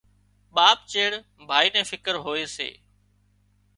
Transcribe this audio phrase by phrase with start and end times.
[0.55, 1.09] ٻاپ چيڙ
[1.49, 2.69] ڀائي نين فڪر هوئي سي